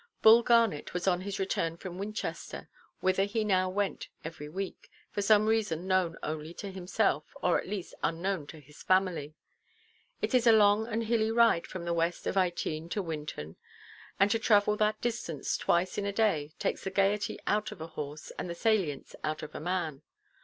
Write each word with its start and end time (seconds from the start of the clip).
Bull 0.23 0.41
Garnet 0.41 0.95
was 0.95 1.07
on 1.07 1.21
his 1.21 1.37
return 1.37 1.77
from 1.77 1.99
Winchester, 1.99 2.69
whither 3.01 3.25
he 3.25 3.43
now 3.43 3.69
went 3.69 4.07
every 4.25 4.49
week, 4.49 4.89
for 5.11 5.21
some 5.21 5.45
reason 5.45 5.85
known 5.85 6.17
only 6.23 6.55
to 6.55 6.71
himself, 6.71 7.25
or 7.43 7.59
at 7.59 7.69
least 7.69 7.93
unknown 8.01 8.47
to 8.47 8.59
his 8.59 8.81
family. 8.81 9.35
It 10.19 10.33
is 10.33 10.47
a 10.47 10.51
long 10.53 10.87
and 10.87 11.03
hilly 11.03 11.29
ride 11.29 11.67
from 11.67 11.85
the 11.85 11.93
west 11.93 12.25
of 12.25 12.33
Ytene 12.35 12.89
to 12.89 13.03
Winton, 13.03 13.57
and 14.19 14.31
to 14.31 14.39
travel 14.39 14.75
that 14.77 14.99
distance 15.01 15.55
twice 15.55 15.99
in 15.99 16.07
a 16.07 16.11
day 16.11 16.53
takes 16.57 16.83
the 16.83 16.89
gaiety 16.89 17.37
out 17.45 17.71
of 17.71 17.79
a 17.79 17.85
horse, 17.85 18.31
and 18.39 18.49
the 18.49 18.55
salience 18.55 19.15
out 19.23 19.43
of 19.43 19.53
a 19.53 19.59
man. 19.59 20.01